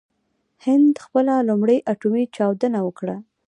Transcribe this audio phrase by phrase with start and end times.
[0.65, 3.15] هند خپله لومړۍ اټومي چاودنه وکړه.